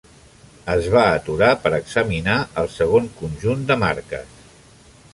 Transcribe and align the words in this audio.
Es 0.75 0.87
va 0.95 1.03
aturar 1.17 1.51
per 1.67 1.73
examinar 1.79 2.39
el 2.63 2.73
segon 2.79 3.13
conjunt 3.23 3.65
de 3.71 3.79
marques. 3.87 4.39